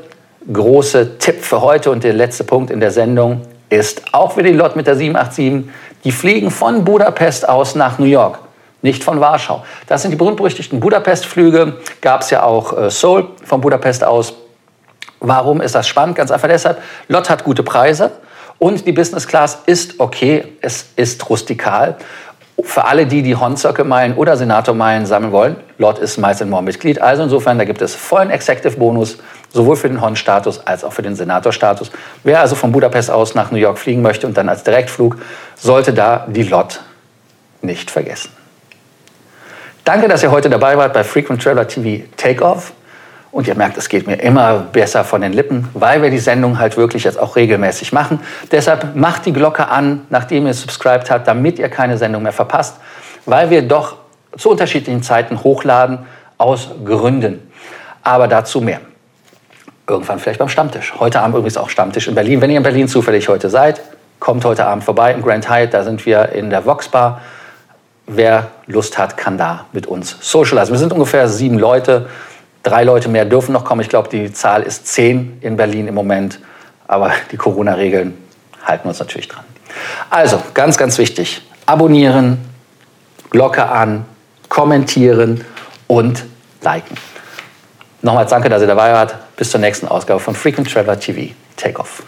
große 0.49 1.17
Tipp 1.17 1.43
für 1.43 1.59
heute 1.59 1.91
und 1.91 2.05
der 2.05 2.13
letzte 2.13 2.45
Punkt 2.45 2.71
in 2.71 2.79
der 2.79 2.91
Sendung 2.91 3.41
ist 3.69 4.01
auch 4.13 4.31
für 4.31 4.43
die 4.43 4.53
Lot 4.53 4.77
mit 4.77 4.87
der 4.87 4.95
787. 4.95 5.69
Die 6.05 6.11
fliegen 6.13 6.49
von 6.49 6.85
Budapest 6.85 7.49
aus 7.49 7.75
nach 7.75 7.99
New 7.99 8.05
York, 8.05 8.39
nicht 8.81 9.03
von 9.03 9.19
Warschau. 9.19 9.65
Das 9.87 10.03
sind 10.03 10.11
die 10.11 10.15
berühmt-berüchtigten 10.15 10.79
Budapest-Flüge. 10.79 11.79
Gab 11.99 12.21
es 12.21 12.29
ja 12.29 12.43
auch 12.43 12.71
äh, 12.77 12.89
Seoul 12.89 13.27
von 13.43 13.59
Budapest 13.59 14.05
aus. 14.05 14.35
Warum 15.19 15.59
ist 15.59 15.75
das 15.75 15.85
spannend? 15.85 16.15
Ganz 16.15 16.31
einfach 16.31 16.47
deshalb, 16.47 16.81
Lot 17.09 17.29
hat 17.29 17.43
gute 17.43 17.63
Preise 17.63 18.11
und 18.57 18.87
die 18.87 18.93
Business 18.93 19.27
Class 19.27 19.63
ist 19.65 19.99
okay, 19.99 20.45
es 20.61 20.91
ist 20.95 21.29
rustikal 21.29 21.97
für 22.63 22.85
alle 22.85 23.05
die, 23.05 23.21
die 23.21 23.35
Hornzirkel-Meilen 23.35 24.15
oder 24.15 24.37
Senator-Meilen 24.37 25.05
sammeln 25.05 25.31
wollen, 25.31 25.55
Lord 25.77 25.99
ist 25.99 26.17
Miles 26.17 26.43
More 26.45 26.63
Mitglied. 26.63 27.01
Also 27.01 27.23
insofern, 27.23 27.57
da 27.57 27.65
gibt 27.65 27.81
es 27.81 27.95
vollen 27.95 28.29
Executive-Bonus, 28.29 29.17
sowohl 29.51 29.75
für 29.75 29.87
den 29.87 30.01
Horn-Status 30.01 30.65
als 30.65 30.83
auch 30.83 30.93
für 30.93 31.01
den 31.01 31.15
Senator-Status. 31.15 31.91
Wer 32.23 32.41
also 32.41 32.55
von 32.55 32.71
Budapest 32.71 33.11
aus 33.11 33.35
nach 33.35 33.51
New 33.51 33.57
York 33.57 33.77
fliegen 33.77 34.01
möchte 34.01 34.27
und 34.27 34.37
dann 34.37 34.49
als 34.49 34.63
Direktflug, 34.63 35.17
sollte 35.55 35.93
da 35.93 36.25
die 36.27 36.43
Lot 36.43 36.81
nicht 37.61 37.91
vergessen. 37.91 38.31
Danke, 39.83 40.07
dass 40.07 40.21
ihr 40.21 40.31
heute 40.31 40.49
dabei 40.49 40.77
wart 40.77 40.93
bei 40.93 41.03
Frequent 41.03 41.41
Traveler 41.41 41.67
TV 41.67 42.05
Takeoff. 42.15 42.73
Und 43.31 43.47
ihr 43.47 43.55
merkt, 43.55 43.77
es 43.77 43.89
geht 43.89 44.07
mir 44.07 44.15
immer 44.15 44.55
besser 44.55 45.03
von 45.03 45.21
den 45.21 45.33
Lippen, 45.33 45.69
weil 45.73 46.01
wir 46.01 46.09
die 46.09 46.19
Sendung 46.19 46.57
halt 46.57 46.77
wirklich 46.77 47.03
jetzt 47.03 47.19
auch 47.19 47.35
regelmäßig 47.35 47.93
machen. 47.93 48.19
Deshalb 48.51 48.95
macht 48.95 49.25
die 49.25 49.33
Glocke 49.33 49.67
an, 49.67 50.01
nachdem 50.09 50.47
ihr 50.47 50.53
subscribed 50.53 51.11
habt, 51.11 51.27
damit 51.27 51.59
ihr 51.59 51.69
keine 51.69 51.97
Sendung 51.97 52.23
mehr 52.23 52.31
verpasst, 52.31 52.77
weil 53.25 53.51
wir 53.51 53.61
doch 53.61 53.97
zu 54.35 54.49
unterschiedlichen 54.49 55.03
Zeiten 55.03 55.43
hochladen 55.43 55.99
aus 56.37 56.69
Gründen. 56.83 57.51
Aber 58.01 58.27
dazu 58.27 58.61
mehr. 58.61 58.79
Irgendwann 59.87 60.19
vielleicht 60.19 60.39
beim 60.39 60.49
Stammtisch. 60.49 60.93
Heute 60.99 61.19
Abend 61.19 61.35
übrigens 61.35 61.57
auch 61.57 61.69
Stammtisch 61.69 62.07
in 62.07 62.15
Berlin. 62.15 62.41
Wenn 62.41 62.49
ihr 62.49 62.57
in 62.57 62.63
Berlin 62.63 62.87
zufällig 62.87 63.27
heute 63.27 63.49
seid, 63.49 63.81
kommt 64.19 64.45
heute 64.45 64.65
Abend 64.65 64.83
vorbei 64.83 65.13
im 65.13 65.21
Grand 65.21 65.49
Hyatt. 65.49 65.73
Da 65.73 65.83
sind 65.83 66.05
wir 66.05 66.29
in 66.29 66.49
der 66.49 66.65
Vox 66.65 66.89
Bar. 66.89 67.21
Wer 68.07 68.47
Lust 68.65 68.97
hat, 68.97 69.17
kann 69.17 69.37
da 69.37 69.65
mit 69.71 69.85
uns 69.85 70.17
socializen. 70.19 70.73
Wir 70.73 70.79
sind 70.79 70.93
ungefähr 70.93 71.27
sieben 71.27 71.59
Leute. 71.59 72.07
Drei 72.69 72.83
Leute 72.83 73.09
mehr 73.09 73.25
dürfen 73.25 73.51
noch 73.53 73.65
kommen. 73.65 73.81
Ich 73.81 73.89
glaube, 73.89 74.09
die 74.09 74.31
Zahl 74.31 74.61
ist 74.61 74.85
zehn 74.85 75.39
in 75.41 75.57
Berlin 75.57 75.87
im 75.87 75.95
Moment. 75.95 76.39
Aber 76.87 77.11
die 77.31 77.37
Corona-Regeln 77.37 78.15
halten 78.63 78.87
uns 78.87 78.99
natürlich 78.99 79.27
dran. 79.27 79.43
Also, 80.11 80.39
ganz, 80.53 80.77
ganz 80.77 80.99
wichtig. 80.99 81.41
Abonnieren, 81.65 82.37
Glocke 83.31 83.67
an, 83.67 84.05
kommentieren 84.49 85.43
und 85.87 86.25
liken. 86.61 86.95
Nochmals 88.03 88.29
danke, 88.29 88.49
dass 88.49 88.61
ihr 88.61 88.67
dabei 88.67 88.93
wart. 88.93 89.15
Bis 89.35 89.49
zur 89.49 89.59
nächsten 89.59 89.87
Ausgabe 89.87 90.19
von 90.19 90.35
Frequent 90.35 90.71
Traveler 90.71 90.99
TV. 90.99 91.33
Take 91.57 91.79
off. 91.79 92.03